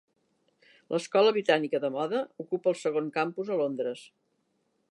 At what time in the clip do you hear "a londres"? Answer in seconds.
3.53-4.03